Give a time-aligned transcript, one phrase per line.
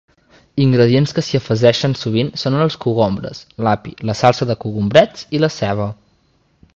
[0.63, 5.55] Ingredients que s'hi afegeixen sovint són els cogombres, l'api, la salsa de cogombrets i la
[5.61, 5.87] ceba.